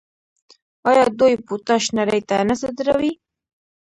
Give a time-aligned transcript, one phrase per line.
[0.89, 3.13] آیا دوی پوټاش نړۍ ته نه صادروي؟